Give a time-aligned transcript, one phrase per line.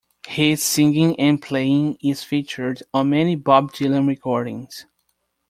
[0.25, 4.87] His singing and playing is featured on many Bob Dylan recordings.